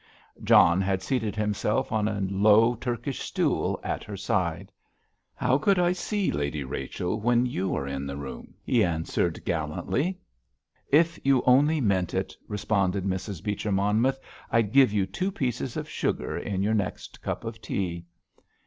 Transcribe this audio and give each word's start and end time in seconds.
John 0.43 0.81
had 0.81 1.03
seated 1.03 1.35
himself 1.35 1.91
on 1.91 2.07
a 2.07 2.21
low 2.21 2.73
Turkish 2.73 3.19
stool 3.19 3.79
at 3.83 4.03
her 4.03 4.17
side. 4.17 4.71
"How 5.35 5.59
could 5.59 5.77
I 5.77 5.91
see 5.91 6.31
Lady 6.31 6.63
Rachel 6.63 7.19
when 7.21 7.45
you 7.45 7.75
are 7.75 7.85
in 7.87 8.07
the 8.07 8.17
room?" 8.17 8.55
he 8.63 8.83
answered, 8.83 9.45
gallantly. 9.45 10.17
"If 10.89 11.19
you 11.23 11.43
only 11.45 11.81
meant 11.81 12.15
it," 12.15 12.35
responded 12.47 13.05
Mrs. 13.05 13.43
Beecher 13.43 13.71
Monmouth, 13.71 14.19
"I'd 14.49 14.71
give 14.71 14.91
you 14.91 15.05
two 15.05 15.31
pieces 15.31 15.77
of 15.77 15.87
sugar 15.87 16.35
in 16.35 16.63
your 16.63 16.73
next 16.73 17.21
cup 17.21 17.43
of 17.45 17.61
tea!" 17.61 18.05